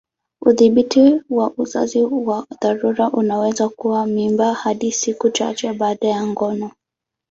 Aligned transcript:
Udhibiti 0.41 1.21
wa 1.29 1.53
uzazi 1.57 2.01
wa 2.01 2.47
dharura 2.61 3.09
unaweza 3.11 3.69
kuua 3.69 4.05
mimba 4.05 4.53
hadi 4.53 4.91
siku 4.91 5.29
chache 5.29 5.73
baada 5.73 6.07
ya 6.07 6.27
ngono. 6.27 6.71